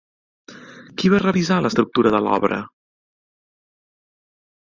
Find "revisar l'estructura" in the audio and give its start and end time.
1.23-2.13